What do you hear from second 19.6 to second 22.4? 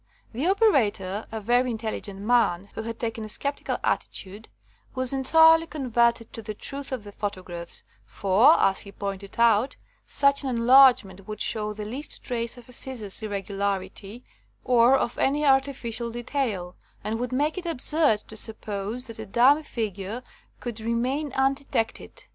figure could remain unde tected.